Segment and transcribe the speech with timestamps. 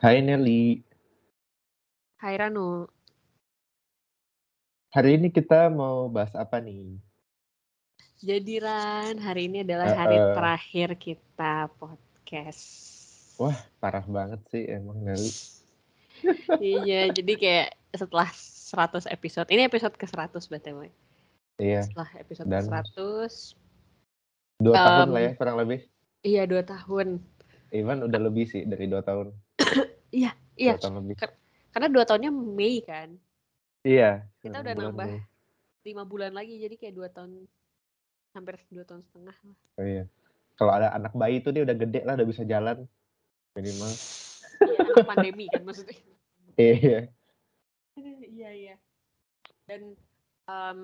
[0.00, 0.80] Hai Nelly.
[2.16, 2.88] Hai Ranu.
[4.90, 6.98] Hari ini kita mau bahas apa nih?
[8.20, 10.34] Jadi Ran, hari ini adalah hari Uh-uh.
[10.36, 12.64] terakhir kita podcast.
[13.40, 15.32] Wah, parah banget sih emang Nelly.
[16.60, 19.48] iya, jadi kayak setelah 100 episode.
[19.48, 20.92] Ini episode ke-100 BTW.
[21.56, 23.56] Iya, Setelah episode Dan- ke-100,
[24.60, 25.80] dua tahun Um, lah ya kurang lebih.
[26.20, 27.20] iya dua tahun.
[27.72, 29.32] Even udah lebih sih dari dua tahun.
[30.10, 30.74] Iya, iya.
[31.70, 33.14] Karena dua tahunnya Mei kan.
[33.86, 34.26] Iya.
[34.42, 35.22] Kita udah nambah Mei.
[35.86, 37.46] lima bulan lagi, jadi kayak dua tahun,
[38.34, 39.58] hampir dua tahun setengah lah.
[39.78, 40.04] Oh, iya.
[40.58, 42.84] Kalau ada anak bayi itu dia udah gede lah, udah bisa jalan
[43.56, 43.90] minimal.
[44.60, 45.96] Iya, pandemi kan maksudnya.
[46.58, 47.00] Iya.
[48.40, 48.76] Iya iya.
[49.68, 49.92] Dan
[50.48, 50.80] em,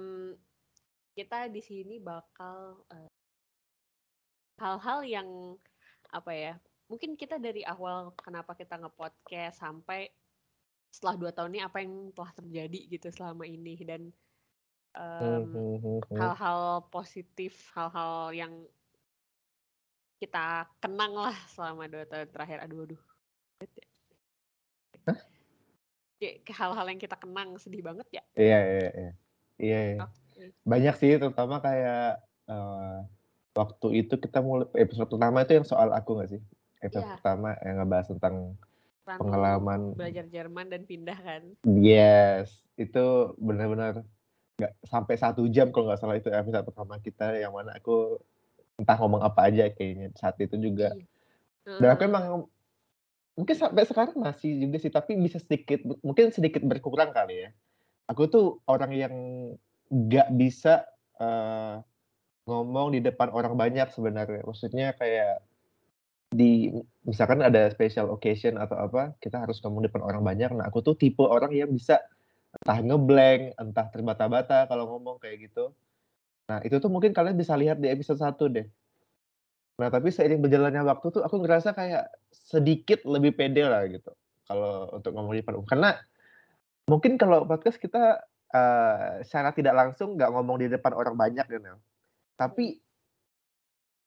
[1.17, 3.09] kita di sini bakal eh,
[4.61, 5.29] hal-hal yang
[6.13, 6.55] apa ya?
[6.87, 10.07] Mungkin kita dari awal kenapa kita nge-podcast sampai
[10.91, 14.09] setelah dua tahun ini apa yang telah terjadi gitu selama ini dan
[14.97, 16.17] Hmm, hmm, hmm, hmm.
[16.17, 18.53] hal-hal positif, hal-hal yang
[20.17, 22.65] kita kenang lah selama dua tahun terakhir.
[22.65, 23.03] Aduh, aduh.
[25.05, 25.19] Hah?
[26.17, 28.23] Kayak hal-hal yang kita kenang sedih banget ya.
[28.33, 29.13] Iya, iya, iya.
[29.61, 29.97] Iya, iya.
[30.01, 30.45] Oke.
[30.65, 32.99] Banyak sih, terutama kayak eh,
[33.53, 36.41] waktu itu kita mulai episode pertama itu yang soal aku nggak sih?
[36.81, 37.15] Episode Iya.
[37.19, 38.35] pertama yang ngebahas tentang
[39.07, 41.43] Ranu pengalaman belajar Jerman dan pindah kan.
[41.63, 44.03] Yes, itu benar-benar
[44.57, 48.19] nggak sampai satu jam kalau nggak salah itu episode pertama kita yang mana aku
[48.81, 50.91] entah ngomong apa aja kayaknya saat itu juga.
[50.97, 51.79] Iya.
[51.81, 52.25] Dan aku emang
[53.39, 57.51] mungkin sampai sekarang masih juga sih, tapi bisa sedikit mungkin sedikit berkurang kali ya.
[58.11, 59.15] Aku tuh orang yang
[59.87, 60.83] nggak bisa
[61.23, 61.79] eh,
[62.51, 64.43] ngomong di depan orang banyak sebenarnya.
[64.43, 65.46] Maksudnya kayak
[66.37, 66.69] di
[67.09, 70.53] misalkan ada special occasion atau apa, kita harus ngomong depan orang banyak.
[70.53, 72.05] Nah, aku tuh tipe orang yang bisa
[72.53, 75.73] entah ngeblank, entah terbata-bata kalau ngomong kayak gitu.
[76.47, 78.67] Nah, itu tuh mungkin kalian bisa lihat di episode 1 deh.
[79.77, 84.13] Nah, tapi seiring berjalannya waktu tuh aku ngerasa kayak sedikit lebih pede lah gitu.
[84.47, 85.69] Kalau untuk ngomong di depan umum.
[85.69, 85.91] Karena
[86.87, 88.25] mungkin kalau podcast kita
[88.55, 91.77] eh, secara tidak langsung nggak ngomong di depan orang banyak ya, Nel.
[92.39, 92.86] Tapi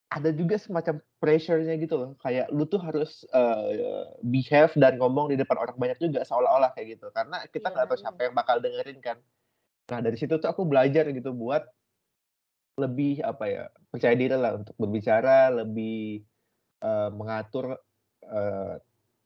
[0.10, 2.12] ada juga semacam pressure-nya gitu loh.
[2.18, 6.98] Kayak lu tuh harus eh, behave dan ngomong di depan orang banyak juga seolah-olah kayak
[6.98, 7.08] gitu.
[7.14, 8.04] Karena kita Iya, nggak tahu iya.
[8.10, 9.18] siapa yang bakal dengerin kan.
[9.94, 11.64] Nah dari situ tuh aku belajar gitu buat
[12.80, 16.26] lebih apa ya percaya diri lah untuk berbicara, lebih
[16.82, 17.78] eh, mengatur
[18.26, 18.76] eh,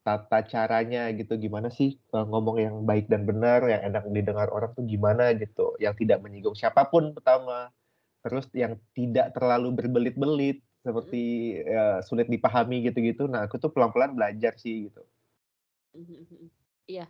[0.03, 1.39] tata caranya gitu.
[1.39, 5.79] Gimana sih eh, ngomong yang baik dan benar, yang enak didengar orang tuh gimana gitu.
[5.79, 7.71] Yang tidak menyinggung siapa pun pertama
[8.23, 11.23] terus yang tidak terlalu berbelit-belit seperti
[11.63, 13.25] ya, sulit dipahami gitu-gitu.
[13.25, 15.01] Nah, aku tuh pelan-pelan belajar sih gitu.
[15.95, 16.47] Mhm, mhm.
[16.85, 17.05] Iya,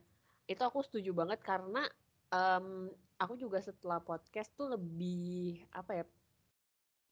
[0.46, 1.90] itu aku setuju banget karena
[2.30, 6.06] em, aku juga setelah podcast tuh lebih apa ya?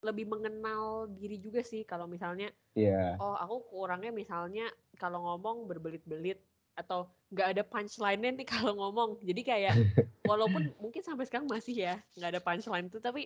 [0.01, 3.19] Lebih mengenal diri juga sih kalau misalnya Iya.
[3.19, 6.39] oh aku kurangnya misalnya kalau ngomong berbelit-belit
[6.73, 9.17] atau nggak ada punchline-nya nih kalau ngomong.
[9.25, 9.73] Jadi kayak
[10.29, 13.25] walaupun mungkin sampai sekarang masih ya nggak ada punchline itu tapi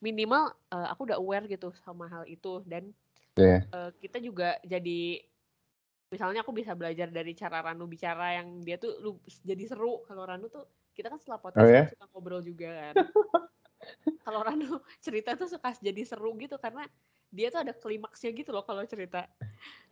[0.00, 2.90] minimal eh, aku udah aware gitu sama hal itu dan
[3.38, 3.64] Iya.
[3.64, 5.22] eh, kita juga jadi
[6.10, 9.10] misalnya aku bisa belajar dari cara Ranu bicara yang dia tuh lu
[9.46, 10.02] jadi seru.
[10.04, 12.94] Kalau Ranu tuh kita kan setelah podcast Oh kan suka ngobrol juga kan.
[14.26, 16.84] Kalau Ranu cerita tuh suka jadi seru gitu karena
[17.30, 19.24] dia tuh ada klimaksnya gitu loh kalau cerita.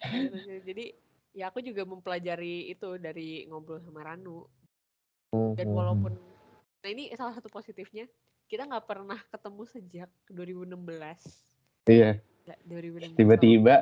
[0.68, 0.90] Jadi
[1.38, 4.42] ya aku juga mempelajari itu dari ngobrol sama Ranu.
[5.54, 5.76] Dan Mhm.
[5.78, 6.12] walaupun
[6.82, 8.10] nah ini salah satu positifnya
[8.48, 11.48] kita nggak pernah ketemu sejak 2016
[11.84, 12.20] Iya,
[12.64, 13.76] 2016 tiba-tiba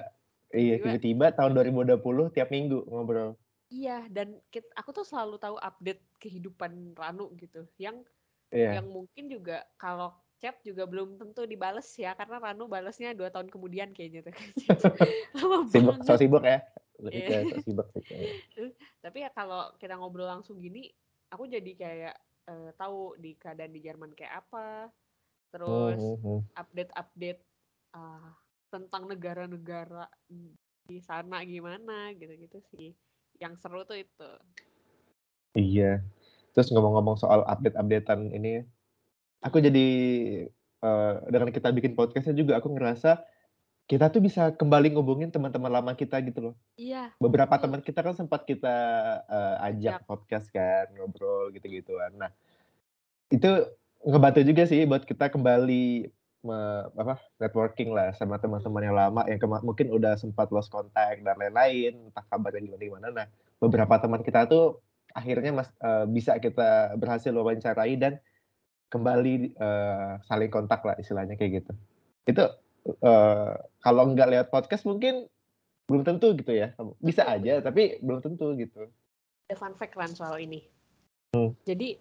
[0.50, 1.34] iya Tiba-tiba.
[1.34, 3.34] tahun 2020 tiap minggu ngobrol.
[3.66, 7.66] Iya, dan kit- aku tuh selalu tahu update kehidupan Ranu gitu.
[7.78, 8.06] Yang
[8.54, 8.78] Iya.
[8.78, 13.50] yang mungkin juga kalau chat juga belum tentu dibales ya, karena Ranu balesnya dua tahun
[13.50, 14.34] kemudian kayaknya tuh.
[15.34, 16.62] Lama Sibuk, so sibuk ya.
[17.02, 17.38] Lebih Iya.
[17.50, 18.38] so sibuk kayaknya.
[19.04, 20.86] Tapi ya kalau kita ngobrol langsung gini,
[21.26, 22.14] aku jadi kayak
[22.46, 24.90] eh, tahu di keadaan di Jerman kayak apa,
[25.50, 26.46] terus Mhm.
[26.54, 27.42] update-update
[27.96, 28.34] ah,
[28.70, 30.10] tentang negara-negara
[30.86, 32.94] di sana gimana gitu-gitu sih.
[33.40, 34.30] Yang seru tuh itu.
[35.56, 36.04] Iya.
[36.52, 38.64] Terus ngomong-ngomong soal update-updatean ini,
[39.44, 39.88] aku jadi
[40.76, 43.24] eh, dengan kita bikin podcastnya juga aku ngerasa
[43.86, 46.54] kita tuh bisa kembali ngubungin teman-teman lama kita gitu loh.
[46.74, 47.64] Iya, Beberapa betul.
[47.70, 48.76] teman kita kan sempat kita
[49.30, 52.10] eh, ajak podcast kan, ngobrol gitu-gituan.
[52.18, 52.34] Nah,
[53.30, 53.50] itu
[54.02, 56.10] ngebantu juga sih buat kita kembali
[56.42, 61.22] me- apa networking lah sama teman-teman yang lama yang kema- mungkin udah sempat lost contact
[61.22, 63.06] dan lain-lain, entah kabarnya gimana gimana.
[63.14, 63.26] Nah,
[63.62, 64.82] beberapa teman kita tuh
[65.14, 68.18] akhirnya mas uh, bisa kita berhasil wawancarai dan
[68.90, 71.72] kembali uh, saling kontak lah istilahnya kayak gitu.
[72.26, 72.44] Itu
[73.02, 75.26] uh, kalau nggak lihat podcast mungkin
[75.86, 76.74] belum tentu gitu ya.
[76.98, 78.90] Bisa aja tapi belum tentu gitu.
[79.46, 80.66] Ada fun fact kan soal ini.
[81.34, 81.54] Hmm.
[81.62, 81.98] Jadi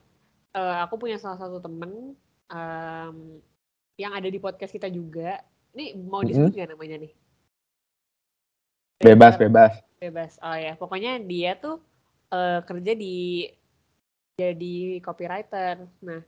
[0.57, 2.15] uh, aku punya salah satu temen
[2.49, 3.17] um,
[3.99, 5.41] yang ada di podcast kita juga.
[5.75, 6.79] Ini mau disebut nggak mm -hmm.
[6.79, 7.13] namanya nih?
[9.03, 9.73] Bebas, bebas.
[9.99, 10.39] Bebas.
[10.39, 11.83] Oh ya, pokoknya dia tuh
[12.31, 13.45] uh, kerja di
[14.39, 15.83] jadi copywriter.
[16.03, 16.23] Nah,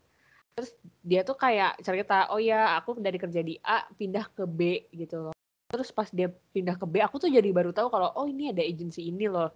[0.57, 0.73] terus
[1.05, 5.29] dia tuh kayak cerita, oh ya aku dari kerja di A pindah ke B gitu
[5.29, 5.35] loh.
[5.69, 8.65] Terus pas dia pindah ke B, aku tuh jadi baru tahu kalau oh ini ada
[8.65, 9.53] agensi ini loh.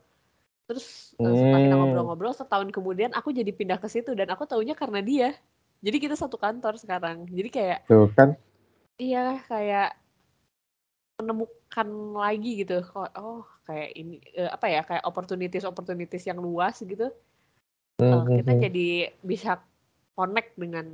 [0.69, 1.25] Terus hmm.
[1.25, 1.81] setelah kita hmm.
[1.81, 5.29] ngobrol-ngobrol setahun kemudian aku jadi pindah ke situ dan aku taunya karena dia.
[5.81, 7.25] Jadi kita satu kantor sekarang.
[7.25, 8.37] Jadi kayak Tuh kan.
[9.01, 9.97] Iya, kayak
[11.17, 12.85] menemukan lagi gitu.
[12.85, 14.85] Kok oh, kayak ini uh, apa ya?
[14.85, 17.09] Kayak opportunities opportunities yang luas gitu.
[17.97, 19.57] Uh, kita jadi bisa
[20.15, 20.85] connect dengan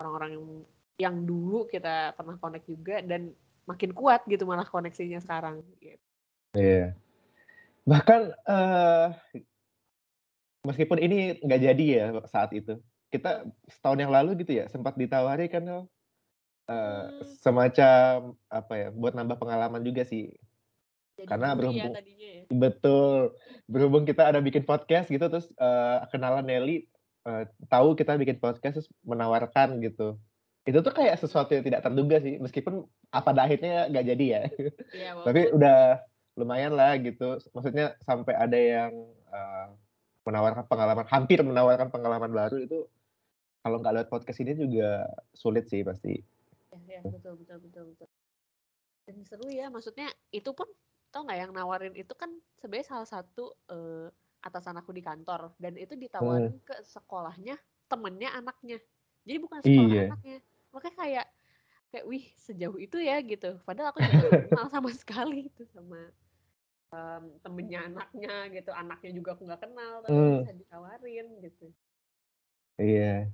[0.00, 0.46] orang-orang yang
[1.00, 3.32] yang dulu kita pernah connect juga dan
[3.66, 6.02] makin kuat gitu malah koneksinya sekarang gitu.
[6.52, 6.94] Iya.
[7.88, 9.06] Bahkan uh,
[10.66, 12.78] meskipun ini nggak jadi ya saat itu
[13.12, 15.84] kita setahun yang lalu gitu ya sempat ditawari kan uh,
[16.70, 17.28] hmm.
[17.42, 20.32] semacam apa ya buat nambah pengalaman juga sih
[21.18, 22.42] Jadi karena berhubung ya, ya.
[22.48, 23.36] betul
[23.68, 26.88] berhubung kita ada bikin podcast gitu terus uh, kenalan Nelly
[27.26, 30.18] uh, tahu kita bikin podcast terus menawarkan gitu
[30.62, 34.42] itu tuh kayak sesuatu yang tidak terduga sih meskipun apa akhirnya nggak jadi ya,
[34.94, 35.98] ya tapi udah
[36.38, 38.94] lumayan lah gitu maksudnya sampai ada yang
[39.34, 39.74] uh,
[40.22, 42.86] menawarkan pengalaman hampir menawarkan pengalaman baru itu
[43.62, 46.18] kalau nggak lewat podcast ini juga sulit sih pasti.
[46.90, 48.08] Ya, ya betul betul betul betul.
[49.06, 50.66] Dan seru ya, maksudnya itu pun
[51.14, 54.10] tau nggak yang nawarin itu kan sebenarnya salah satu uh,
[54.42, 56.66] atasan aku di kantor dan itu ditawarin hmm.
[56.66, 57.56] ke sekolahnya
[57.86, 58.78] temennya anaknya.
[59.22, 60.06] Jadi bukan sekolah iya.
[60.10, 60.38] anaknya.
[60.74, 61.26] Makanya kayak
[61.92, 63.60] kayak wih sejauh itu ya gitu.
[63.62, 66.10] Padahal aku juga kenal sama sekali itu sama
[66.90, 68.70] um, temennya anaknya gitu.
[68.74, 70.36] Anaknya juga aku nggak kenal tapi hmm.
[70.42, 71.66] bisa ditawarin gitu.
[72.82, 73.30] Iya.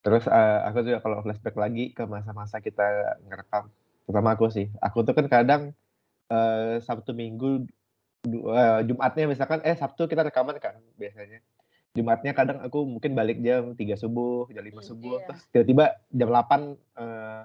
[0.00, 3.68] Terus, uh, aku juga kalau flashback lagi ke masa-masa kita ngerekam,
[4.08, 5.62] terutama aku sih, aku tuh kan kadang,
[6.32, 7.68] uh, Sabtu Minggu,
[8.26, 11.40] uh, Jumatnya misalkan eh, Sabtu kita rekaman kan biasanya.
[11.90, 15.26] Jumatnya kadang aku mungkin balik jam 3 subuh, jam 5 hmm, subuh, iya.
[15.26, 15.84] terus tiba-tiba
[16.14, 17.42] jam 8, uh,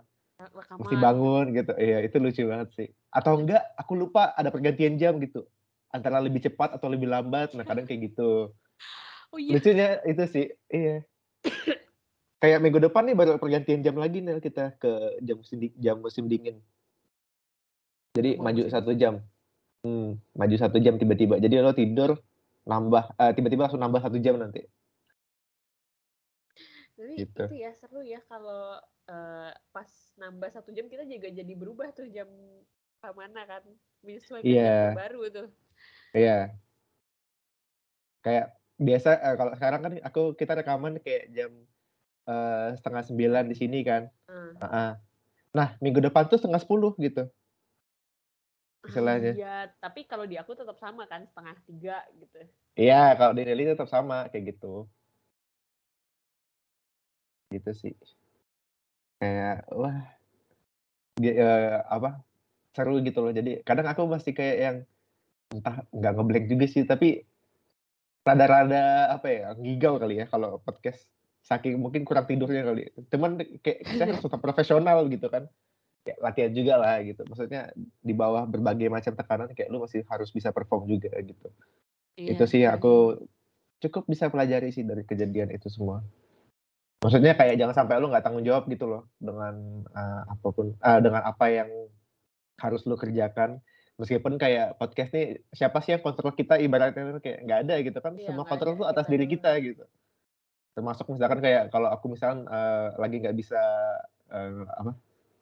[0.86, 1.74] mesti bangun gitu.
[1.74, 2.88] Iya, itu lucu banget sih.
[3.10, 5.50] Atau enggak aku lupa ada pergantian jam gitu,
[5.90, 8.54] antara lebih cepat atau lebih lambat, nah kadang kayak gitu.
[9.34, 9.58] Oh, iya?
[9.58, 11.02] Lucunya itu sih, iya.
[12.38, 16.30] Kayak minggu depan nih baru pergantian jam lagi nih kita ke jam musim jam musim
[16.30, 16.62] dingin.
[18.14, 19.26] Jadi oh, maju satu jam.
[19.86, 21.38] Hmm, maju satu jam tiba-tiba.
[21.38, 22.18] Jadi lo tidur
[22.66, 24.66] nambah uh, tiba-tiba langsung nambah satu jam nanti.
[26.98, 27.46] Jadi gitu.
[27.46, 28.82] itu ya seru ya kalau
[29.14, 32.26] uh, pas nambah satu jam kita juga jadi berubah tuh jam
[33.06, 33.62] mana kan
[34.02, 34.90] menyesuaikan yeah.
[34.90, 35.48] jam baru tuh.
[36.18, 36.26] Iya.
[36.26, 36.44] Yeah.
[38.26, 38.46] Kayak
[38.82, 41.54] biasa uh, kalau sekarang kan aku kita rekaman kayak jam
[42.26, 44.10] uh, setengah sembilan di sini kan.
[44.26, 44.58] Hmm.
[44.58, 44.92] Uh -uh.
[45.54, 47.30] Nah, minggu depan tuh setengah sepuluh gitu.
[48.86, 49.34] Istilahnya.
[49.34, 52.40] Iya, tapi kalau di aku tetap sama kan, setengah tiga gitu.
[52.78, 54.86] Iya, kalau di Nelly tetap sama kayak gitu.
[57.50, 57.94] Gitu sih.
[59.18, 59.98] Kayak wah
[61.24, 62.20] uh, apa
[62.76, 63.32] seru gitu loh.
[63.32, 64.78] Jadi kadang aku masih kayak yang
[65.56, 67.24] entah nggak ngeblank juga sih, tapi
[68.26, 71.06] rada-rada apa ya ngigau kali ya kalau podcast
[71.46, 72.90] saking mungkin kurang tidurnya kali.
[73.14, 75.48] Cuman kayak kita harus tetap profesional gitu kan.
[76.06, 77.22] Kayak latihan juga lah gitu.
[77.26, 81.50] Maksudnya di bawah berbagai macam tekanan kayak lu masih harus bisa perform juga gitu.
[82.16, 83.26] Iya, itu sih yang aku
[83.82, 86.06] cukup bisa pelajari sih dari kejadian itu semua.
[87.02, 91.00] Maksudnya kayak jangan sampai lu nggak tanggung jawab gitu loh dengan uh, apa pun uh,
[91.02, 91.70] dengan apa yang
[92.62, 93.60] harus lu kerjakan
[93.96, 98.14] meskipun kayak podcast nih siapa sih yang kontrol kita ibaratnya kayak nggak ada gitu kan
[98.20, 99.84] iya, semua kontrol tuh atas diri kita gitu
[100.76, 103.60] termasuk misalkan kayak kalau aku misalkan uh, lagi nggak bisa
[104.36, 104.92] uh, apa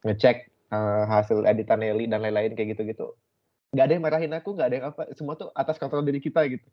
[0.06, 3.14] ngecek uh, hasil editan Nelly dan lain-lain kayak gitu-gitu.
[3.74, 6.42] Nggak ada yang marahin aku nggak ada yang apa semua tuh atas kontrol diri kita
[6.50, 6.66] gitu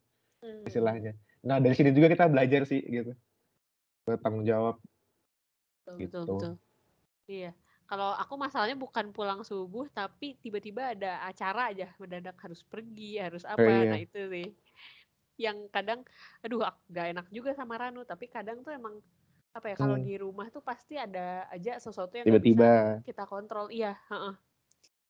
[0.45, 0.69] hmm.
[0.69, 1.13] istilahnya.
[1.45, 3.13] Nah dari sini juga kita belajar sih gitu.
[4.09, 4.81] Bertanggung jawab.
[5.85, 6.19] Betul, gitu.
[6.25, 6.55] betul, betul.
[7.29, 7.53] iya.
[7.91, 13.43] Kalau aku masalahnya bukan pulang subuh tapi tiba-tiba ada acara aja mendadak harus pergi harus
[13.43, 13.61] apa.
[13.61, 13.91] Oh, iya.
[13.91, 14.49] nah itu sih.
[15.41, 16.01] Yang kadang
[16.45, 19.01] aduh gak enak juga sama Ranu tapi kadang tuh emang
[19.51, 20.07] apa ya kalau hmm.
[20.07, 23.99] di rumah tuh pasti ada aja sesuatu yang tiba-tiba kita kontrol iya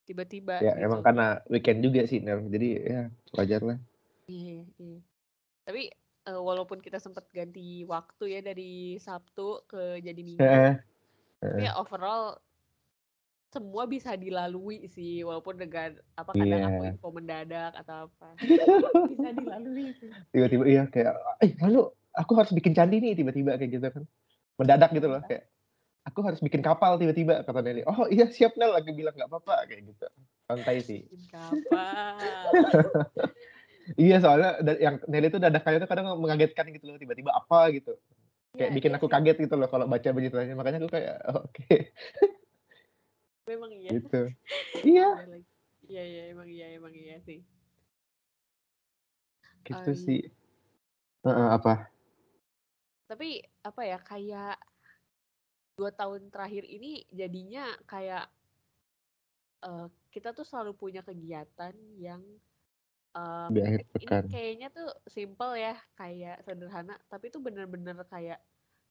[0.09, 0.85] tiba-tiba ya gitu.
[0.89, 2.41] emang karena weekend juga sih Ner.
[2.49, 3.03] jadi ya
[3.37, 3.79] wajar lah
[4.31, 4.99] Iya, iya.
[5.67, 5.83] Tapi
[6.31, 10.75] uh, walaupun kita sempat ganti waktu ya dari Sabtu ke jadi Minggu, Heeh.
[11.43, 11.67] tapi Heeh.
[11.67, 12.39] ya overall
[13.51, 16.91] semua bisa dilalui sih walaupun dengan apa kadang aku Iya.
[16.95, 18.29] info mendadak atau apa
[19.11, 19.91] bisa dilalui.
[20.31, 24.05] Tiba-tiba iya kayak, "Eh, lalu aku harus bikin candi nih," tiba-tiba kayak gitu kan.
[24.61, 25.49] Mendadak gitu loh kayak,
[26.13, 27.83] "Aku harus bikin kapal," tiba-tiba kata Nelly.
[27.89, 30.07] "Oh iya siap Nel," aku bilang, "nggak apa-apa," kayak gitu.
[30.53, 31.01] Santai sih.
[31.09, 32.53] Bikin kapal.
[33.99, 37.97] Iya soalnya yang Nelly tuh dadakannya tuh kadang mengagetkan gitu loh, tiba-tiba apa gitu.
[38.55, 41.43] Kayak Iya, bikin iya aku kaget gitu loh kalau baca beritanya, makanya aku kayak, "Oh,
[41.49, 41.77] oke."
[43.49, 43.91] Memang iya.
[43.91, 44.21] Gitu.
[44.87, 45.47] Iya, lagi.
[45.91, 47.43] Iya, iya, emang iya, emang iya sih.
[49.67, 50.03] gitu Ai.
[50.05, 50.21] sih.
[51.25, 51.91] Heeh, apa?
[53.11, 54.55] Tapi apa ya kayak
[55.75, 58.31] dua tahun terakhir ini jadinya kayak
[59.67, 62.23] eh, kita tuh selalu punya kegiatan yang
[63.17, 64.25] em, Di akhir ini pekan.
[64.31, 68.39] kayaknya tuh simple ya kayak sederhana tapi itu bener-bener kayak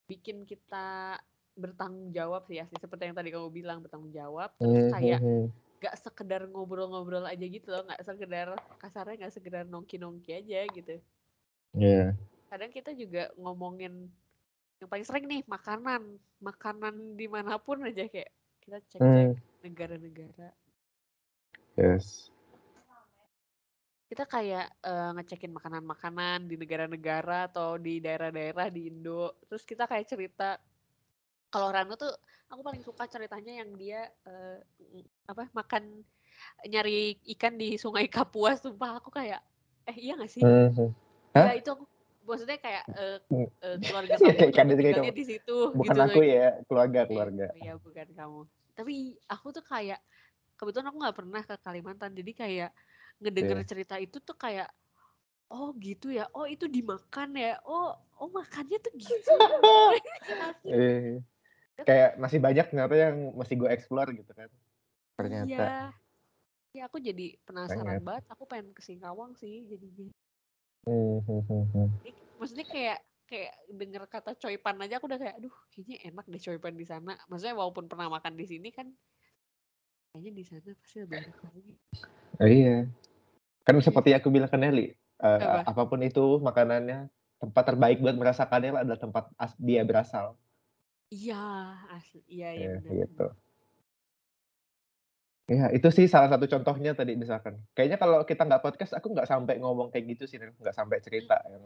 [0.09, 1.15] bikin kita
[1.55, 5.29] bertanggung jawab sih asli seperti yang tadi kamu bilang bertanggung jawab terus Hmm, kayak hmm,
[5.29, 5.47] hmm.
[5.79, 8.47] gak sekedar ngobrol-ngobrol aja gitu loh nggak sekedar
[8.83, 10.99] kasarnya nggak sekedar nongki-nongki aja gitu
[11.77, 12.17] Iya.
[12.49, 14.09] Kadang kita juga ngomongin
[14.79, 18.31] yang paling sering nih makanan makanan di mana pun aja kayak
[18.63, 20.49] kita cek-cek Hmm, negara-negara
[21.77, 22.33] yes.
[24.09, 30.09] kita kayak eh, ngecekin makanan-makanan di negara-negara atau di daerah-daerah di Indo terus kita kayak
[30.09, 30.57] cerita
[31.53, 32.09] kalau Rano tuh
[32.49, 34.57] aku paling suka ceritanya yang dia eh,
[35.29, 36.01] apa makan
[36.65, 39.43] nyari ikan di Sungai Kapuas sumpah aku kayak
[39.85, 40.89] eh iya gak sih hmm.
[41.35, 41.53] Hah?
[41.53, 41.85] ya itu aku
[42.29, 42.83] maksudnya kayak
[43.29, 43.45] Hmm.
[43.65, 47.45] eh, keluarga Iya, kamu tuh di situ Bukan gitu aku ya, keluarga, Iya, keluarga.
[47.57, 48.41] Iya, bukan kamu.
[48.77, 48.95] Tapi
[49.27, 49.99] aku tuh kayak
[50.55, 52.71] kebetulan aku nggak pernah ke Kalimantan, jadi kayak
[53.19, 53.67] ngedenger Iya.
[53.67, 54.69] cerita itu tuh kayak
[55.49, 59.31] oh gitu ya, oh itu dimakan ya, oh oh makannya tuh gitu.
[60.69, 61.23] Eh,
[61.87, 64.49] kayak masih banyak ternyata yang masih gue explore gitu kan.
[65.15, 65.47] Ternyata.
[65.47, 65.73] Iya.
[66.69, 68.05] Ya aku jadi penasaran Ternyata.
[68.05, 68.23] banget.
[68.29, 70.13] Aku pengen ke Singkawang sih jadinya.
[70.87, 71.87] Hmm, hmm, hmm.
[72.03, 76.41] Jadi, Maksudnya kayak kayak denger kata coipan aja aku udah kayak aduh kayaknya enak deh
[76.41, 77.13] coipan di sana.
[77.29, 78.89] Maksudnya walaupun pernah makan di sini kan
[80.09, 81.73] kayaknya di sana pasti lebih enak lagi.
[82.41, 82.77] Eh, iya.
[83.67, 85.61] Kan seperti aku bilang ke Nelly, eh, Apa?
[85.67, 87.05] apa pun itu makanannya,
[87.37, 90.33] tempat terbaik buat merasakannya adalah tempat as- dia berasal.
[91.13, 92.21] Iya, asli.
[92.25, 92.93] Iya, iya Ya, benar.
[93.05, 93.27] gitu.
[95.49, 97.57] Ya, itu sih salah satu contohnya tadi misalkan.
[97.73, 101.41] Kayaknya kalau kita nggak podcast, aku nggak sampai ngomong kayak gitu sih, nggak sampai cerita
[101.49, 101.65] yang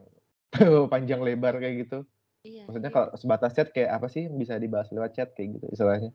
[0.93, 2.07] panjang lebar kayak gitu.
[2.47, 2.67] Iya.
[2.67, 2.95] Maksudnya iya.
[2.95, 6.11] kalau sebatas chat kayak apa sih yang bisa dibahas lewat chat kayak gitu istilahnya.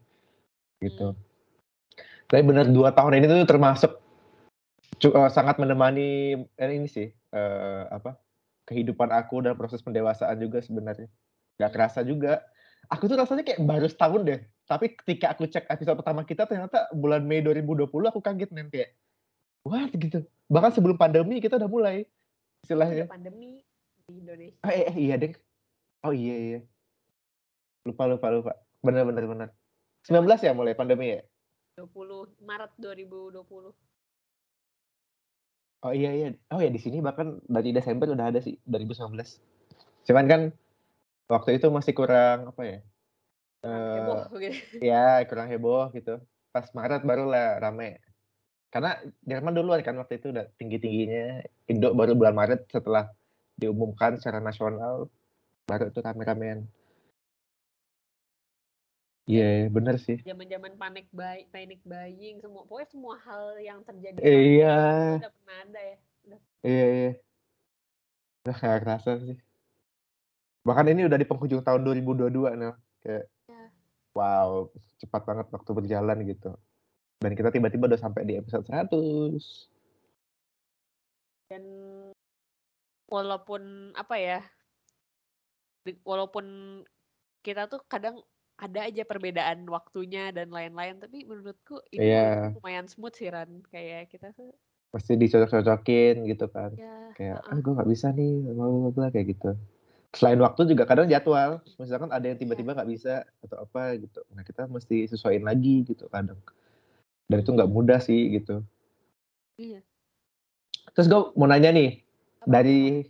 [0.80, 1.12] Gitu.
[1.12, 1.20] Hmm.
[2.28, 3.92] Tapi benar dua tahun ini tuh termasuk
[5.04, 8.16] eh, sangat menemani eh, ini sih eh, apa
[8.68, 11.08] kehidupan aku dan proses pendewasaan juga sebenarnya.
[11.56, 11.76] Gak Hmm.
[11.76, 12.44] kerasa juga.
[12.92, 14.40] Aku tuh rasanya kayak baru setahun deh.
[14.68, 18.90] Tapi ketika aku cek episode pertama kita ternyata bulan Mei 2020 aku kaget nih kayak
[19.64, 20.28] what gitu.
[20.52, 22.04] Bahkan sebelum pandemi kita udah mulai
[22.60, 23.08] istilahnya.
[23.08, 23.64] pandemi
[24.04, 24.60] di Indonesia.
[24.60, 25.32] Oh, eh, iya deh.
[26.04, 26.60] Oh iya iya.
[27.88, 28.52] Lupa lupa lupa.
[28.84, 29.48] Bener bener bener.
[30.04, 31.24] 19 ya mulai pandemi ya?
[31.80, 33.72] 20 Maret 2020.
[35.88, 36.28] Oh iya iya.
[36.52, 39.16] Oh ya di sini bahkan dari Desember udah ada sih 2019.
[40.04, 40.40] Cuman kan
[41.32, 42.78] waktu itu masih kurang apa ya?
[43.64, 44.78] Heboh gitu.
[44.82, 46.22] ya kurang heboh gitu.
[46.54, 47.98] Pas Maret barulah rame.
[48.68, 51.42] Karena Jerman duluan kan waktu itu udah tinggi-tingginya.
[51.66, 53.10] Indo baru bulan Maret setelah
[53.58, 55.10] diumumkan secara nasional
[55.66, 56.68] baru itu rame-ramean.
[59.28, 60.16] Iya, iya, bener sih.
[60.24, 64.76] Zaman-zaman panik buy, panic buying semua pokoknya semua hal yang terjadi Eh, iya.
[65.20, 65.96] udah pernah ada ya.
[66.24, 66.40] Udah.
[66.64, 67.12] Iya, iya.
[68.40, 69.36] Udah gak kerasa sih.
[70.64, 72.72] Bahkan ini udah di penghujung tahun 2022 nih.
[73.04, 73.37] Kayak, Ya.
[74.18, 74.66] Wow,
[74.98, 76.50] cepat banget waktu berjalan gitu.
[77.22, 79.70] Dan kita tiba-tiba udah sampai di episode 100.
[81.50, 81.64] Dan
[83.06, 84.40] walaupun apa ya?
[86.04, 86.46] Walaupun
[87.40, 88.20] kita tuh kadang
[88.58, 92.52] ada aja perbedaan waktunya dan lain-lain, tapi menurutku ini Iya.
[92.58, 93.62] lumayan smooth sih Ran.
[93.70, 94.50] Kayak kita tuh
[94.88, 96.72] Pasti dicocok-cocokin gitu kan.
[96.74, 98.40] ya Kayak, ah gue gak bisa nih,
[98.96, 99.52] bla kayak gitu.
[100.16, 101.60] Selain waktu juga kadang jadwal.
[101.76, 104.24] Misalkan ada yang tiba-tiba gak bisa atau apa gitu.
[104.32, 106.40] Nah kita mesti sesuaiin lagi gitu kadang.
[107.28, 108.64] Dan itu nggak mudah sih gitu.
[109.60, 109.84] Iya.
[110.96, 112.00] Terus gue mau nanya nih,
[112.40, 112.48] Apa?
[112.48, 113.04] dari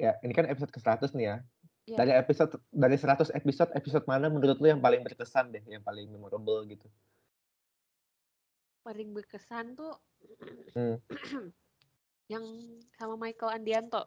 [0.00, 1.36] ya ini kan episode ke-100 nih ya.
[1.84, 1.96] Iya.
[2.00, 6.08] Dari episode dari 100 episode episode mana menurut lu yang paling berkesan deh, yang paling
[6.08, 6.88] memorable gitu?
[8.80, 9.92] paling berkesan tuh
[10.72, 10.96] Hmm.
[12.32, 12.44] yang
[12.94, 14.06] sama Michael Andianto.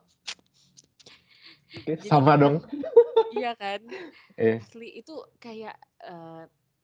[1.73, 2.61] Oke, Jadi sama dong.
[3.33, 3.81] iya kan?
[4.37, 5.73] Eh, Asli itu kayak
[6.05, 6.43] eh,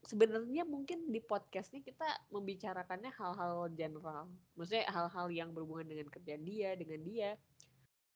[0.09, 4.25] sebenarnya mungkin di podcastnya kita membicarakannya hal-hal general.
[4.57, 7.31] Maksudnya hal-hal yang berhubungan dengan kerjaan dia, dengan dia.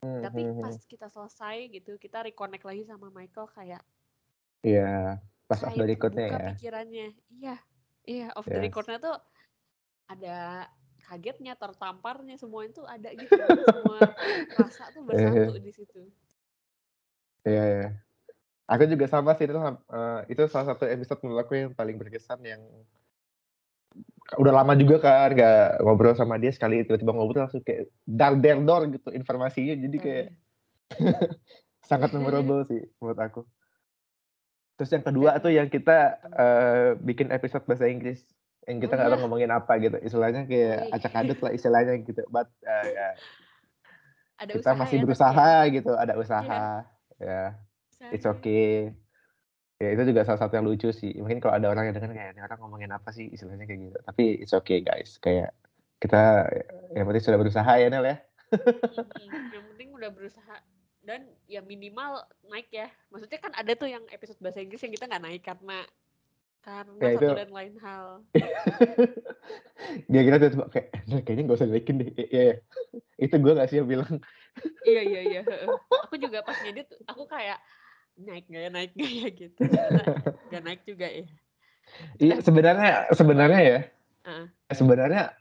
[0.02, 0.90] hmm, Tapi hmm, pas hmm.
[0.90, 3.84] kita selesai gitu, kita reconnect lagi sama Michael kayak
[4.64, 6.40] Iya, pas off the recordnya ya.
[6.56, 7.08] pikirannya.
[7.36, 7.56] Iya,
[8.08, 8.66] iya off the Yes.
[8.72, 9.18] recordnya tuh
[10.08, 10.72] ada
[11.04, 13.36] kagetnya, tertamparnya, semua itu ada gitu.
[13.36, 14.00] Semua
[14.56, 16.02] rasa tuh bersatu di situ.
[17.44, 17.88] Iya, iya.
[18.72, 22.40] Aku juga sama sih itu eh, itu salah satu episode menurut aku yang paling berkesan
[22.48, 22.64] yang
[24.40, 28.58] udah lama juga kan nggak ngobrol sama dia sekali tiba-tiba ngobrol langsung kayak dar der
[28.66, 30.28] dor gitu informasinya jadi kayak
[31.90, 33.42] sangat memorable sih menurut aku.
[34.80, 35.98] Terus yang kedua Dan- tuh yang kita
[36.34, 38.24] eh, bikin episode bahasa Inggris
[38.64, 39.24] yang kita Oh nggak tahu iya.
[39.28, 40.96] ngomongin apa gitu istilahnya kayak Wih.
[40.96, 43.08] acak adut lah istilahnya gitu but eh, ya,
[44.40, 45.74] ada kita usaha masih ya, tapi berusaha ya.
[45.76, 48.40] gitu ada usaha ya it's Usahanya.
[48.40, 48.94] okay.
[49.82, 51.12] Ya itu juga salah satu yang lucu sih.
[51.20, 53.28] Mungkin kalau ada orang yang dengar kayak "Ini orang ngomongin apa sih?
[53.28, 53.98] istilahnya kayak gitu.
[54.06, 55.20] Tapi it's okay guys.
[55.20, 55.52] Kayak
[56.00, 56.48] kita
[56.96, 58.18] yang penting sudah berusaha ya Nel ya.
[58.54, 60.56] Mm-mm, yang penting udah berusaha
[61.04, 62.88] dan ya minimal naik ya.
[63.12, 65.84] Maksudnya kan ada tuh yang episode bahasa Inggris yang kita nggak naik karena
[66.64, 68.06] karena Ya, satu itu- dan lain hal.
[70.12, 72.10] Dia kira tiba kayak "Nel, kayaknya gak usah dinaikin deh.
[72.16, 72.56] Iya ya.
[73.28, 74.14] itu gue gak sih yang bilang.
[74.84, 75.42] Iya iya iya
[76.06, 77.58] aku juga pas ngedit aku kayak
[78.16, 79.28] naik gak ya naik gak ya?
[79.30, 79.60] Gitu.
[80.48, 81.26] Nggak naik juga ya.
[82.18, 83.80] Iya sebenarnya sebenarnya ya.
[84.24, 84.46] Heeh.
[84.72, 85.36] sebenarnya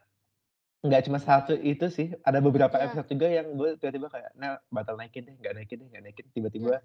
[0.82, 2.90] nggak cuma satu itu sih ada beberapa Iya.
[2.90, 6.26] episode juga yang gue tiba-tiba kayak nah batal naikin deh nggak naikin deh nggak naikin.
[6.34, 6.82] Tiba-tiba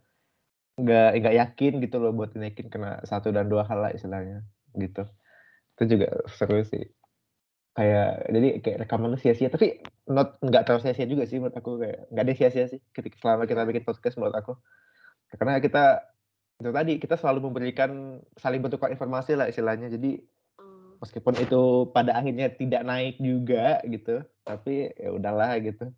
[0.78, 4.46] nggak nggak yakin gitu loh buat naikin kena satu dan dua hal lah istilahnya
[4.78, 5.10] gitu.
[5.74, 6.86] Itu juga seru sih.
[7.74, 12.10] Kayak jadi kayak rekaman sia-sia tapi not nggak terlalu sia-sia juga sih menurut aku kayak
[12.14, 14.54] nggak ada sia-sia sih ketika selama kita bikin podcast menurut aku.
[15.34, 16.06] Karena kita
[16.58, 19.90] itu tadi kita selalu memberikan saling bertukar informasi lah istilahnya.
[19.90, 20.22] Jadi
[21.02, 25.90] meskipun itu pada akhirnya tidak naik juga gitu tapi ya udahlah gitu.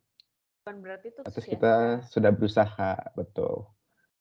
[0.64, 1.74] Bukan berarti itu terus kita
[2.12, 3.68] sudah berusaha betul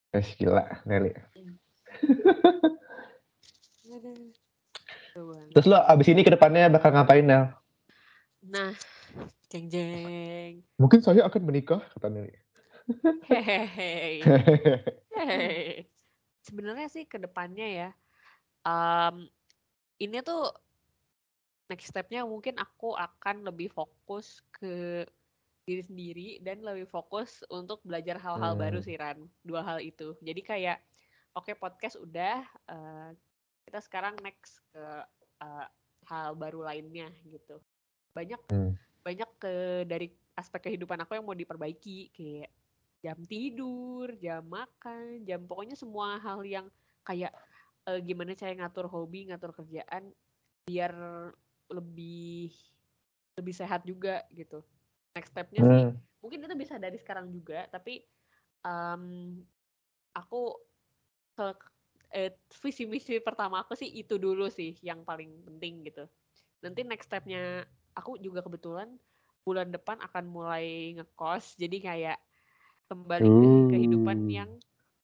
[0.08, 1.12] Guys, gila Nelly.
[5.52, 7.52] Terus lo abis ini ke depannya bakal ngapain Nel?
[8.46, 8.72] Nah
[9.48, 12.36] jeng jeng mungkin saya akan menikah kata Nelly.
[13.28, 14.24] Hehehe.
[15.12, 15.88] Hehehe.
[16.40, 17.90] Sebenarnya sih ke depannya ya,
[18.64, 19.28] em,
[20.00, 20.48] ini tuh
[21.68, 25.04] next stepnya mungkin aku akan lebih fokus ke
[25.68, 28.88] diri sendiri dan lebih fokus untuk belajar hal-hal baru Hmm.
[28.88, 29.28] sih Ran.
[29.44, 30.16] Dua hal itu.
[30.24, 30.80] Jadi kayak
[31.36, 32.40] oke podcast udah,
[32.72, 33.10] eh,
[33.68, 34.84] kita sekarang next ke
[35.44, 35.66] eh,
[36.08, 37.60] hal baru lainnya gitu.
[38.16, 38.72] Banyak Hmm.
[39.04, 39.52] banyak ke
[39.84, 42.50] dari aspek kehidupan aku yang mau diperbaiki kayak
[43.04, 46.66] jam tidur, jam makan, jam pokoknya semua hal yang
[47.04, 47.30] kayak
[47.86, 50.10] eh, gimana cara ngatur hobi, ngatur kerjaan
[50.64, 50.92] biar
[51.68, 52.52] lebih
[53.36, 54.64] lebih sehat juga gitu.
[55.16, 55.96] Next stepnya sih Hmm.
[56.18, 58.02] mungkin itu bisa dari sekarang juga tapi
[58.66, 59.02] em,
[60.10, 60.58] aku
[61.38, 61.46] ke
[62.10, 66.10] eh, visi misi pertama aku sih itu dulu sih yang paling penting gitu
[66.58, 67.62] nanti next stepnya
[67.94, 68.98] aku juga kebetulan
[69.46, 72.18] bulan depan akan mulai ngekos jadi kayak
[72.90, 74.30] kembali ke kehidupan Uh.
[74.32, 74.50] yang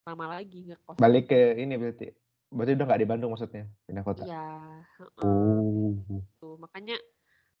[0.03, 2.11] lama lagi ngekos balik ke ini berarti
[2.51, 6.59] berarti udah nggak di Bandung maksudnya pindah kota ya heeh, oh gitu.
[6.59, 6.99] makanya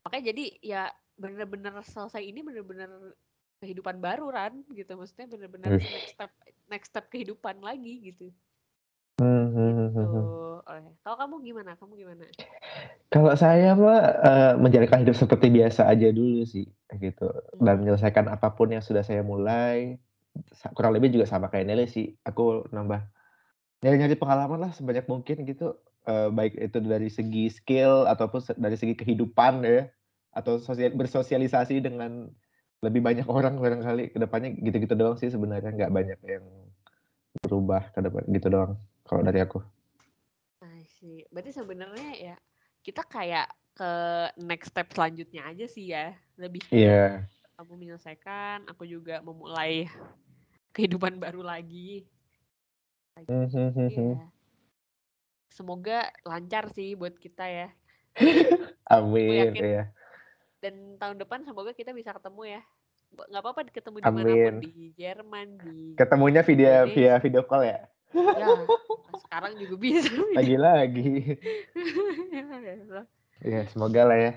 [0.03, 0.83] makanya jadi ya
[1.15, 3.15] bener-bener selesai ini bener-bener
[3.63, 4.91] kehidupan baru kan gitu.
[4.99, 5.83] Maksudnya bener-bener Wih.
[5.83, 6.31] next step
[6.67, 8.29] next step kehidupan lagi gitu.
[9.15, 10.59] Hmm, hmm, hmm, hmm, oh,
[11.07, 11.79] kalau kamu gimana?
[11.79, 12.27] Kamu gimana?
[13.15, 16.67] Kalau saya mah eh, menjalankan hidup seperti biasa aja dulu sih
[16.99, 17.31] gitu.
[17.55, 19.95] Dan menyelesaikan apa pun yang sudah saya mulai
[20.75, 22.11] kurang lebih juga sama kayak Nelly sih.
[22.27, 23.07] Aku nambah
[23.87, 25.79] nyari-nyari pengalaman lah sebanyak mungkin gitu.
[26.03, 29.87] Eh, baik itu dari segi skill ataupun dari segi kehidupan ya
[30.35, 32.27] atau sosial bersosialisasi dengan
[32.83, 34.11] lebih banyak orang barangkali.
[34.11, 35.71] Ke depannya gitu-gitu doang sih sebenarnya.
[35.71, 36.45] Nggak banyak yang
[37.39, 38.23] berubah ke depan.
[38.27, 38.75] Gitu doang
[39.07, 39.63] kalau dari aku.
[40.61, 41.23] I see.
[41.31, 42.35] berarti sebenarnya ya
[42.83, 43.91] kita kayak ke
[44.43, 46.11] next step selanjutnya aja sih ya.
[46.35, 47.23] Lebih iya.
[47.55, 49.87] kamu menyelesaikan aku juga memulai
[50.75, 52.03] kehidupan baru lagi.
[53.15, 53.89] Hmm, hmm, hmm.
[53.95, 54.27] Iya.
[55.55, 57.71] semoga lancar sih buat kita ya.
[58.91, 59.95] Amin ya
[60.65, 62.61] dan tahun depan semoga kita bisa ketemu ya
[63.13, 66.95] nggak apa-apa ketemu di mana pun di Jerman di ketemunya video Indonesia.
[66.97, 67.79] via video call ya
[68.17, 68.47] ya
[69.29, 71.37] sekarang juga bisa lagi-lagi
[73.53, 74.33] ya semoga lah ya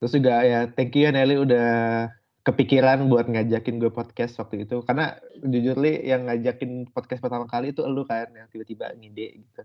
[0.00, 1.68] Terus juga ya thank you ya Nelly udah
[2.40, 4.80] kepikiran buat ngajakin gue podcast waktu itu.
[4.86, 9.62] Karena jujur li yang ngajakin podcast pertama kali itu elu kan yang tiba-tiba ngide gitu.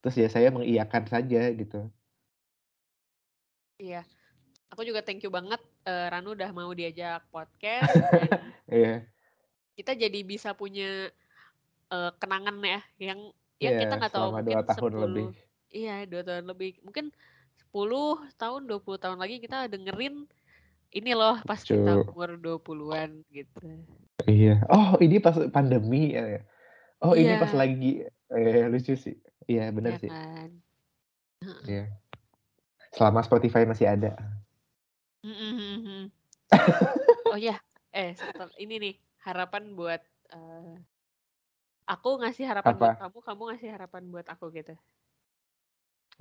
[0.00, 1.92] Terus ya saya mengiyakan saja gitu.
[3.78, 4.02] Iya.
[4.68, 7.92] Aku juga thank you banget uh, Ranu udah mau diajak podcast.
[8.66, 9.06] Iya.
[9.78, 11.06] kita jadi bisa punya
[11.86, 13.20] uh, kenangan ya yang
[13.62, 15.26] yang Iya, kita nggak tahu mungkin dua tahun 10 lebih.
[15.70, 17.06] iya dua tahun lebih mungkin
[17.70, 20.26] 10 tahun 20 tahun lagi kita dengerin
[20.90, 22.10] ini loh pas kita Cu.
[22.10, 23.68] umur 20-an gitu.
[24.24, 24.64] Iya.
[24.66, 26.40] Oh, ini pas pandemi ya.
[26.98, 27.58] Oh, ini pas Iya.
[27.60, 27.92] lagi
[28.32, 29.14] eh lucu sih.
[29.46, 30.10] Iya, benar Iya sih.
[30.10, 30.50] kan.
[31.68, 31.84] Iya.
[32.96, 34.16] Selama Spotify masih ada.
[35.20, 36.02] Mhm, mhm, mhm.
[37.28, 37.60] oh ya,
[37.92, 40.00] eh setel- ini nih harapan buat
[40.32, 40.74] eh,
[41.84, 43.00] aku ngasih harapan buat Apa?
[43.04, 44.72] kamu, kamu ngasih harapan buat aku gitu.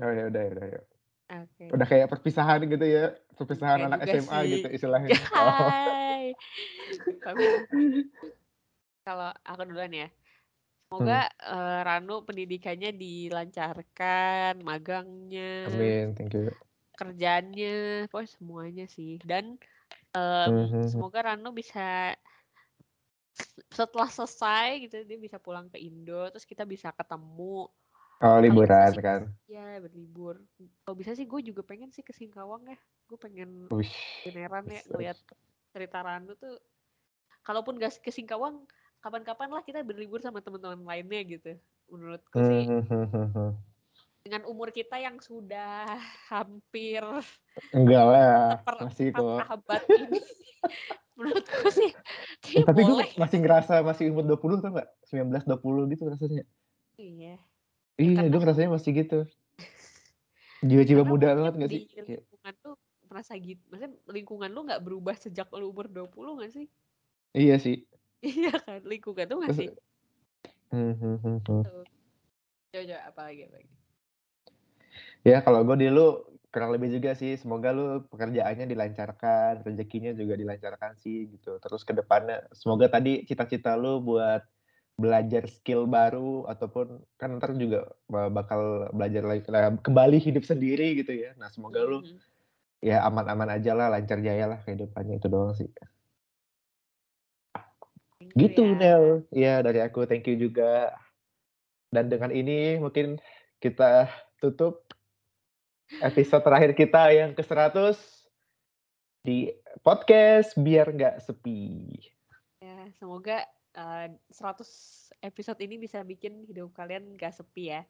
[0.03, 0.81] Oh ya udah ya udah ya.
[1.47, 1.65] Oke.
[1.71, 3.15] Udah kayak perpisahan gitu ya.
[3.39, 4.51] Perpisahan anak SMA sih.
[4.59, 5.15] gitu istilahnya.
[5.31, 5.71] Oh.
[5.95, 6.35] Hai.
[7.23, 7.43] Tapi
[9.07, 10.07] kalau aku duluan ya.
[10.95, 16.51] Semoga eh, Ranu pendidikannya dilancarkan, magangnya, Amin, thank you.
[16.95, 19.19] kerjaannya, pokoknya semuanya sih.
[19.19, 19.59] Dan
[20.15, 20.87] em, Mhm.
[20.87, 22.15] semoga Ranu bisa
[23.71, 27.67] setelah selesai gitu dia bisa pulang ke Indo, terus kita bisa ketemu.
[28.21, 29.21] Oh, Kalau bisa liburan sih, kan.
[29.47, 30.39] ya berlibur.
[30.85, 32.77] Kalau bisa sih gue juga pengen sih ke Singkawang ya.
[33.07, 33.91] Gue pengen Wih.
[34.23, 35.17] beneran ya ngeliat
[35.75, 36.55] cerita Ranu tuh.
[37.45, 38.65] Kalaupun gak ke Singkawang,
[39.05, 41.51] kapan-kapan lah kita berlibur sama teman-teman lainnya gitu.
[41.85, 43.53] Menurutku sih Mhm.
[44.25, 45.85] dengan umur kita yang sudah
[46.33, 47.05] hampir
[47.69, 49.45] Enggak lah, masih kok.
[49.45, 50.19] abad ini,
[51.17, 51.93] menurutku sih
[52.41, 54.89] kayak tapi gue masih ngerasa masih umur 20 tau gak?
[55.05, 56.43] 19 20 gitu rasanya.
[56.97, 57.37] Iya.
[57.95, 59.19] Ya, Iya, karena gue rasanya masih gitu.
[60.67, 61.81] Jiwa-jiwa muda banget gak sih?
[61.93, 62.73] Lingkungan tuh
[63.05, 63.61] merasa gitu.
[63.69, 66.65] Maksudnya lingkungan lu nggak berubah sejak lu umur 20 gak sih?
[67.31, 67.85] iya sih.
[68.25, 69.69] Iya kan, lingkungan tuh masih
[70.73, 71.45] Mhm.
[71.45, 71.61] tuh.
[72.73, 73.73] Coba apa lagi apa lagi?
[75.25, 77.37] Ya kalau gue dulu kurang lebih juga sih.
[77.37, 81.61] Semoga lu pekerjaannya dilancarkan, rezekinya juga dilancarkan sih gitu.
[81.61, 84.41] Terus ke depannya semoga tadi cita-cita lu buat
[84.95, 89.43] belajar skill baru ataupun kan ntar juga ba- bakal belajar lagi
[89.83, 91.35] kembali hidup sendiri gitu ya.
[91.35, 92.17] Nah semoga lu Mhm.
[92.85, 95.67] ya aman-aman aja lah, lancar jaya lah kehidupannya itu doang sih.
[98.33, 98.73] Gitu ya.
[98.73, 99.05] Nel.
[99.29, 100.95] Ya dari aku thank you juga.
[101.93, 103.21] Dan dengan ini mungkin
[103.61, 104.09] kita
[104.41, 104.89] tutup
[106.01, 107.93] episode terakhir kita yang ke-100
[109.21, 109.53] di
[109.85, 111.93] podcast biar nggak sepi.
[112.61, 117.83] Ya, semoga eh, 100 episode ini bisa bikin hidup kalian gak sepi ya.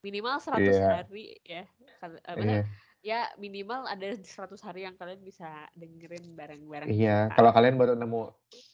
[0.00, 0.88] Minimal 100 Iya.
[1.02, 1.64] hari ya.
[2.00, 2.62] Kal- eh, Iya.
[3.00, 4.26] Ya minimal ada 100
[4.60, 7.36] hari yang kalian bisa dengerin bareng-bareng Iya, kita.
[7.38, 8.22] kalau kalian baru nemu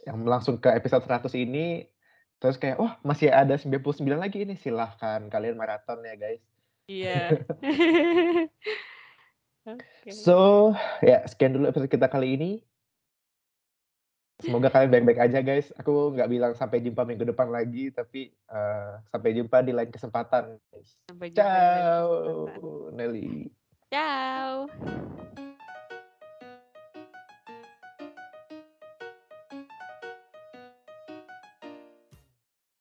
[0.05, 1.85] yang langsung ke episode 100 ini
[2.37, 6.43] terus kayak wah masih ada 99 lagi ini silahkan kalian maraton ya guys.
[6.91, 7.39] Iya.
[9.63, 10.11] Oke.
[10.11, 12.51] So ya sekian dulu episode kita kali ini.
[14.43, 15.71] Semoga kalian baik-baik aja guys.
[15.79, 20.59] Aku nggak bilang sampai jumpa minggu depan lagi, tapi eh, sampai jumpa di lain kesempatan.
[20.67, 20.99] guys.
[21.07, 22.51] Sampai jumpa Ciao.
[22.91, 23.47] Nelly.
[23.93, 24.71] Ciao.